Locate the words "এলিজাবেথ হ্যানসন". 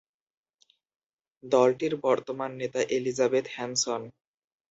2.89-4.01